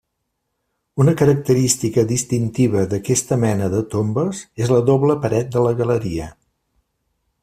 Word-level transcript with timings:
Una 1.03 1.13
característica 1.19 2.05
distintiva 2.13 2.87
d'aquesta 2.93 3.37
mena 3.43 3.67
de 3.75 3.81
tombes 3.91 4.41
és 4.65 4.75
la 4.77 4.83
doble 4.91 5.21
paret 5.27 5.53
de 5.57 5.63
la 5.67 5.79
galeria. 5.83 6.31